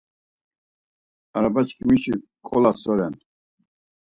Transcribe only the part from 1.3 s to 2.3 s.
Arabaçkimişi